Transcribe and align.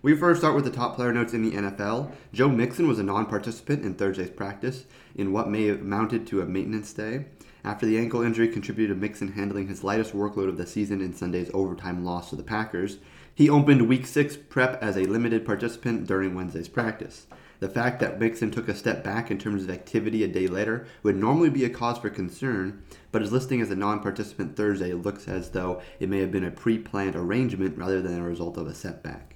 We 0.00 0.14
first 0.14 0.40
start 0.40 0.54
with 0.54 0.64
the 0.64 0.70
top 0.70 0.94
player 0.94 1.12
notes 1.12 1.34
in 1.34 1.42
the 1.42 1.56
NFL. 1.56 2.12
Joe 2.32 2.48
Mixon 2.48 2.86
was 2.86 3.00
a 3.00 3.02
non 3.02 3.26
participant 3.26 3.84
in 3.84 3.94
Thursday's 3.94 4.30
practice 4.30 4.84
in 5.16 5.32
what 5.32 5.50
may 5.50 5.66
have 5.66 5.80
amounted 5.80 6.24
to 6.28 6.40
a 6.40 6.46
maintenance 6.46 6.92
day. 6.92 7.24
After 7.64 7.84
the 7.84 7.98
ankle 7.98 8.22
injury 8.22 8.46
contributed 8.46 8.94
to 8.94 9.00
Mixon 9.00 9.32
handling 9.32 9.66
his 9.66 9.82
lightest 9.82 10.12
workload 10.12 10.48
of 10.48 10.56
the 10.56 10.68
season 10.68 11.00
in 11.00 11.14
Sunday's 11.14 11.50
overtime 11.52 12.04
loss 12.04 12.30
to 12.30 12.36
the 12.36 12.44
Packers, 12.44 12.98
he 13.34 13.50
opened 13.50 13.88
Week 13.88 14.06
6 14.06 14.36
prep 14.36 14.80
as 14.80 14.96
a 14.96 15.02
limited 15.02 15.44
participant 15.44 16.06
during 16.06 16.32
Wednesday's 16.32 16.68
practice. 16.68 17.26
The 17.58 17.68
fact 17.68 17.98
that 17.98 18.20
Mixon 18.20 18.52
took 18.52 18.68
a 18.68 18.76
step 18.76 19.02
back 19.02 19.32
in 19.32 19.38
terms 19.38 19.64
of 19.64 19.70
activity 19.70 20.22
a 20.22 20.28
day 20.28 20.46
later 20.46 20.86
would 21.02 21.16
normally 21.16 21.50
be 21.50 21.64
a 21.64 21.70
cause 21.70 21.98
for 21.98 22.08
concern, 22.08 22.84
but 23.10 23.22
his 23.22 23.32
listing 23.32 23.60
as 23.60 23.72
a 23.72 23.76
non 23.76 23.98
participant 23.98 24.54
Thursday 24.54 24.92
looks 24.92 25.26
as 25.26 25.50
though 25.50 25.82
it 25.98 26.08
may 26.08 26.20
have 26.20 26.30
been 26.30 26.44
a 26.44 26.52
pre 26.52 26.78
planned 26.78 27.16
arrangement 27.16 27.76
rather 27.76 28.00
than 28.00 28.20
a 28.20 28.22
result 28.22 28.56
of 28.56 28.68
a 28.68 28.74
setback. 28.76 29.34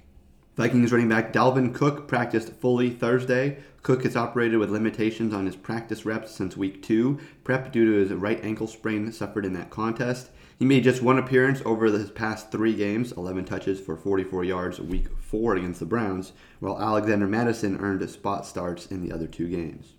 Vikings 0.55 0.91
running 0.91 1.09
back 1.09 1.33
Dalvin 1.33 1.73
Cook 1.73 2.07
practiced 2.07 2.53
fully 2.53 2.91
Thursday. 2.91 3.57
Cook 3.81 4.03
has 4.03 4.15
operated 4.15 4.59
with 4.59 4.69
limitations 4.69 5.33
on 5.33 5.47
his 5.47 5.55
practice 5.55 6.05
reps 6.05 6.29
since 6.29 6.55
week 6.55 6.83
two, 6.83 7.19
prep 7.43 7.71
due 7.71 7.91
to 7.91 7.99
his 7.99 8.13
right 8.13 8.39
ankle 8.43 8.67
sprain 8.67 9.11
suffered 9.11 9.45
in 9.45 9.53
that 9.53 9.71
contest. 9.71 10.29
He 10.59 10.65
made 10.65 10.83
just 10.83 11.01
one 11.01 11.17
appearance 11.17 11.63
over 11.65 11.87
his 11.87 12.11
past 12.11 12.51
three 12.51 12.75
games, 12.75 13.11
11 13.13 13.45
touches 13.45 13.79
for 13.79 13.97
44 13.97 14.43
yards 14.43 14.79
week 14.79 15.07
four 15.19 15.55
against 15.55 15.79
the 15.79 15.87
Browns, 15.87 16.33
while 16.59 16.79
Alexander 16.79 17.25
Mattison 17.25 17.79
earned 17.79 18.07
spot 18.07 18.45
starts 18.45 18.85
in 18.85 19.01
the 19.01 19.11
other 19.11 19.25
two 19.25 19.49
games. 19.49 19.93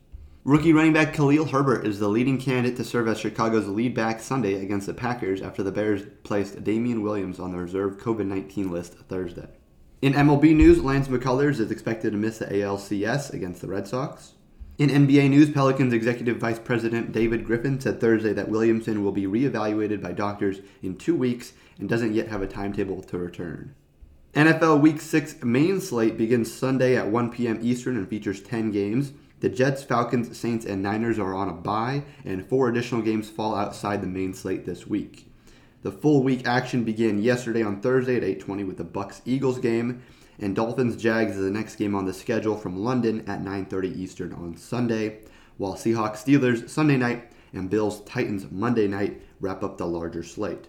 Rookie 0.45 0.73
running 0.73 0.93
back 0.93 1.15
Khalil 1.15 1.47
Herbert 1.47 1.85
is 1.85 1.99
the 1.99 2.07
leading 2.07 2.39
candidate 2.39 2.77
to 2.77 2.85
serve 2.85 3.09
as 3.09 3.19
Chicago's 3.19 3.67
lead 3.67 3.93
back 3.93 4.21
Sunday 4.21 4.63
against 4.63 4.87
the 4.87 4.95
Packers 4.95 5.43
after 5.43 5.65
the 5.65 5.73
Bears 5.73 6.03
placed 6.23 6.63
Damien 6.63 7.03
Williams 7.03 7.41
on 7.41 7.51
the 7.51 7.59
reserve 7.59 7.99
COVID 7.99 8.27
19 8.27 8.71
list 8.71 8.95
Thursday. 9.09 9.49
In 10.05 10.13
MLB 10.13 10.55
news, 10.55 10.85
Lance 10.85 11.09
McCullers 11.09 11.59
is 11.59 11.71
expected 11.71 12.11
to 12.11 12.19
miss 12.19 12.37
the 12.37 12.45
ALCS 12.45 13.33
against 13.33 13.63
the 13.63 13.69
Red 13.69 13.89
Sox. 13.89 14.35
In 14.77 14.91
NBA 14.91 15.31
news, 15.31 15.49
Pelicans 15.49 15.95
executive 15.95 16.37
vice 16.37 16.59
president 16.59 17.11
David 17.11 17.47
Griffin 17.47 17.81
said 17.81 18.03
Thursday 18.03 18.35
that 18.35 18.51
Williamson 18.51 19.03
will 19.03 19.13
be 19.13 19.25
reevaluated 19.25 20.03
by 20.03 20.13
doctors 20.13 20.59
in 20.83 20.99
two 20.99 21.15
weeks 21.17 21.55
and 21.79 21.89
doesn't 21.89 22.13
yet 22.13 22.29
have 22.29 22.43
a 22.43 22.47
timetable 22.47 23.03
to 23.05 23.17
return. 23.17 23.75
NFL 24.35 24.83
Week 24.83 25.01
6 25.01 25.43
main 25.43 25.81
slate 25.81 26.19
begins 26.19 26.53
Sunday 26.53 26.99
at 26.99 27.09
1 27.09 27.31
p.m. 27.31 27.59
Eastern 27.63 27.97
and 27.97 28.07
features 28.07 28.43
10 28.43 28.73
games. 28.73 29.15
The 29.41 29.49
Jets, 29.49 29.83
Falcons, 29.83 30.37
Saints, 30.37 30.67
and 30.67 30.83
Niners 30.83 31.19
are 31.19 31.33
on 31.33 31.49
a 31.49 31.55
bye, 31.55 32.05
and 32.27 32.47
four 32.47 32.69
additional 32.69 33.01
games 33.01 33.31
fall 33.31 33.55
outside 33.55 34.03
the 34.03 34.07
main 34.07 34.35
slate 34.35 34.67
this 34.67 34.87
week. 34.87 35.33
The 35.85 35.93
full 35.93 36.23
week 36.23 36.47
action 36.47 36.83
began 36.83 37.23
yesterday 37.23 37.63
on 37.63 37.83
Thursday 37.83 38.17
at 38.17 38.23
8:20 38.25 38.65
with 38.65 38.79
the 38.79 38.87
Bucs 38.87 39.21
Eagles 39.27 39.59
game, 39.59 40.01
and 40.39 40.57
Dolphins 40.57 40.97
Jags 40.97 41.37
is 41.37 41.45
the 41.45 41.51
next 41.51 41.77
game 41.77 41.95
on 41.95 42.07
the 42.07 42.15
schedule 42.15 42.57
from 42.57 42.83
London 42.83 43.23
at 43.27 43.45
9:30 43.45 43.89
Eastern 43.95 44.33
on 44.33 44.57
Sunday, 44.57 45.19
while 45.59 45.75
Seahawks 45.75 46.25
Steelers 46.25 46.71
Sunday 46.71 46.97
night 46.97 47.31
and 47.53 47.69
Bills 47.69 48.01
Titans 48.07 48.47
Monday 48.51 48.89
night 48.89 49.21
wrap 49.43 49.63
up 49.63 49.77
the 49.77 49.87
larger 49.87 50.23
slate. 50.23 50.69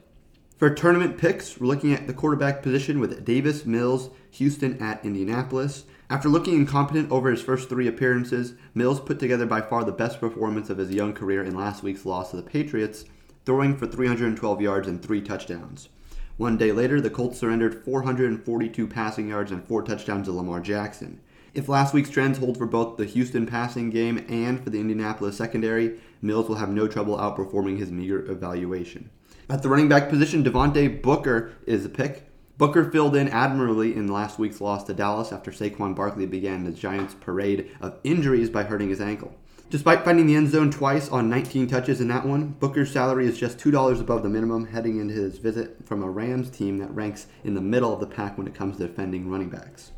For 0.57 0.69
tournament 0.69 1.17
picks, 1.17 1.61
we're 1.61 1.67
looking 1.67 1.93
at 1.93 2.07
the 2.07 2.13
quarterback 2.13 2.61
position 2.61 2.99
with 2.99 3.23
Davis 3.23 3.65
Mills, 3.65 4.09
Houston 4.31 4.77
at 4.81 5.05
Indianapolis. 5.05 5.85
After 6.09 6.27
looking 6.27 6.55
incompetent 6.55 7.09
over 7.09 7.31
his 7.31 7.41
first 7.41 7.69
three 7.69 7.87
appearances, 7.87 8.55
Mills 8.73 8.99
put 8.99 9.19
together 9.19 9.45
by 9.45 9.61
far 9.61 9.85
the 9.85 9.93
best 9.93 10.19
performance 10.19 10.69
of 10.69 10.77
his 10.77 10.91
young 10.91 11.13
career 11.13 11.41
in 11.41 11.55
last 11.55 11.83
week's 11.83 12.05
loss 12.05 12.31
to 12.31 12.35
the 12.35 12.43
Patriots, 12.43 13.05
throwing 13.45 13.77
for 13.77 13.87
312 13.87 14.61
yards 14.61 14.87
and 14.87 15.01
three 15.01 15.21
touchdowns. 15.21 15.89
One 16.37 16.57
day 16.57 16.71
later, 16.71 16.99
the 16.99 17.09
Colts 17.09 17.39
surrendered 17.39 17.85
442 17.85 18.87
passing 18.87 19.29
yards 19.29 19.51
and 19.51 19.65
four 19.65 19.83
touchdowns 19.83 20.27
to 20.27 20.33
Lamar 20.33 20.59
Jackson. 20.59 21.21
If 21.53 21.69
last 21.69 21.93
week's 21.93 22.09
trends 22.09 22.39
hold 22.39 22.57
for 22.57 22.65
both 22.65 22.97
the 22.97 23.05
Houston 23.05 23.45
passing 23.45 23.89
game 23.89 24.25
and 24.27 24.61
for 24.61 24.69
the 24.69 24.81
Indianapolis 24.81 25.37
secondary, 25.37 25.97
Mills 26.21 26.49
will 26.49 26.57
have 26.57 26.69
no 26.69 26.87
trouble 26.87 27.17
outperforming 27.17 27.77
his 27.77 27.91
meager 27.91 28.29
evaluation. 28.29 29.09
At 29.49 29.63
the 29.63 29.69
running 29.69 29.87
back 29.87 30.09
position, 30.09 30.43
Devontae 30.43 31.01
Booker 31.01 31.53
is 31.65 31.85
a 31.85 31.89
pick. 31.89 32.29
Booker 32.57 32.89
filled 32.91 33.15
in 33.15 33.29
admirably 33.29 33.95
in 33.95 34.07
last 34.07 34.39
week's 34.39 34.59
loss 34.59 34.83
to 34.85 34.93
Dallas 34.93 35.31
after 35.31 35.51
Saquon 35.51 35.95
Barkley 35.95 36.25
began 36.25 36.63
the 36.63 36.71
Giants' 36.71 37.13
parade 37.13 37.69
of 37.79 37.99
injuries 38.03 38.49
by 38.49 38.63
hurting 38.63 38.89
his 38.89 39.01
ankle. 39.01 39.35
Despite 39.71 40.05
finding 40.05 40.27
the 40.27 40.35
end 40.35 40.49
zone 40.49 40.69
twice 40.69 41.09
on 41.09 41.27
19 41.27 41.67
touches 41.67 41.99
in 41.99 42.07
that 42.09 42.25
one, 42.25 42.49
Booker's 42.59 42.91
salary 42.91 43.25
is 43.25 43.35
just 43.35 43.57
$2 43.57 43.99
above 43.99 44.21
the 44.21 44.29
minimum 44.29 44.67
heading 44.67 44.99
into 44.99 45.15
his 45.15 45.39
visit 45.39 45.77
from 45.85 46.03
a 46.03 46.09
Rams 46.09 46.51
team 46.51 46.77
that 46.77 46.93
ranks 46.93 47.25
in 47.43 47.55
the 47.55 47.61
middle 47.61 47.91
of 47.91 47.99
the 47.99 48.05
pack 48.05 48.37
when 48.37 48.45
it 48.45 48.53
comes 48.53 48.77
to 48.77 48.87
defending 48.87 49.27
running 49.27 49.49
backs. 49.49 49.91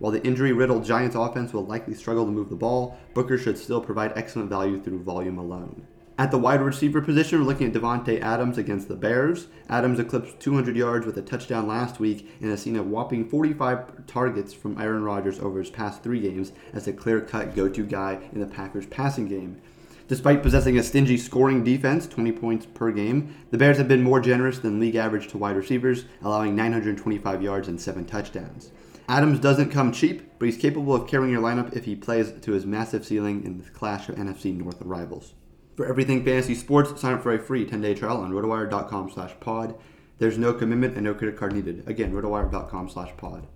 While 0.00 0.10
the 0.10 0.24
injury 0.26 0.52
riddled 0.52 0.84
Giants 0.84 1.14
offense 1.14 1.52
will 1.52 1.64
likely 1.64 1.94
struggle 1.94 2.24
to 2.24 2.32
move 2.32 2.50
the 2.50 2.56
ball, 2.56 2.98
Booker 3.14 3.38
should 3.38 3.56
still 3.56 3.80
provide 3.80 4.12
excellent 4.16 4.50
value 4.50 4.82
through 4.82 5.04
volume 5.04 5.38
alone. 5.38 5.86
At 6.18 6.30
the 6.30 6.38
wide 6.38 6.60
receiver 6.60 7.00
position, 7.00 7.38
we're 7.40 7.46
looking 7.46 7.68
at 7.68 7.72
Davante 7.72 8.20
Adams 8.20 8.58
against 8.58 8.86
the 8.86 8.94
Bears. 8.94 9.46
Adams 9.70 9.98
eclipsed 9.98 10.38
200 10.40 10.76
yards 10.76 11.06
with 11.06 11.16
a 11.16 11.22
touchdown 11.22 11.66
last 11.66 12.00
week 12.00 12.30
and 12.40 12.50
has 12.50 12.60
seen 12.60 12.76
a 12.76 12.82
whopping 12.82 13.26
45 13.26 14.06
targets 14.06 14.52
from 14.52 14.78
Aaron 14.78 15.04
Rodgers 15.04 15.40
over 15.40 15.58
his 15.58 15.70
past 15.70 16.02
three 16.02 16.20
games 16.20 16.52
as 16.74 16.86
a 16.86 16.92
clear-cut 16.92 17.54
go-to 17.54 17.86
guy 17.86 18.18
in 18.32 18.40
the 18.40 18.46
Packers' 18.46 18.84
passing 18.84 19.26
game. 19.26 19.62
Despite 20.06 20.42
possessing 20.42 20.76
a 20.76 20.82
stingy 20.82 21.16
scoring 21.16 21.64
defense, 21.64 22.06
20 22.06 22.32
points 22.32 22.66
per 22.66 22.92
game, 22.92 23.34
the 23.50 23.56
Bears 23.56 23.78
have 23.78 23.88
been 23.88 24.02
more 24.02 24.20
generous 24.20 24.58
than 24.58 24.78
league 24.78 24.96
average 24.96 25.28
to 25.28 25.38
wide 25.38 25.56
receivers, 25.56 26.04
allowing 26.22 26.54
925 26.54 27.42
yards 27.42 27.68
and 27.68 27.80
7 27.80 28.04
touchdowns. 28.04 28.70
Adams 29.08 29.40
doesn't 29.40 29.70
come 29.70 29.90
cheap, 29.90 30.30
but 30.38 30.44
he's 30.44 30.58
capable 30.58 30.94
of 30.94 31.08
carrying 31.08 31.32
your 31.32 31.42
lineup 31.42 31.74
if 31.74 31.86
he 31.86 31.96
plays 31.96 32.32
to 32.42 32.52
his 32.52 32.66
massive 32.66 33.06
ceiling 33.06 33.42
in 33.44 33.56
the 33.56 33.70
clash 33.70 34.10
of 34.10 34.16
NFC 34.16 34.54
North 34.54 34.82
rivals. 34.82 35.32
For 35.74 35.86
everything 35.86 36.24
fantasy 36.24 36.54
sports, 36.54 37.00
sign 37.00 37.14
up 37.14 37.22
for 37.22 37.32
a 37.32 37.38
free 37.38 37.64
10-day 37.66 37.94
trial 37.94 38.18
on 38.18 38.32
rotowire.com 38.32 39.10
slash 39.10 39.32
pod. 39.40 39.74
There's 40.18 40.38
no 40.38 40.52
commitment 40.52 40.94
and 40.94 41.04
no 41.04 41.14
credit 41.14 41.36
card 41.36 41.54
needed. 41.54 41.88
Again, 41.88 42.12
rotowire.com 42.12 42.90
slash 42.90 43.16
pod. 43.16 43.46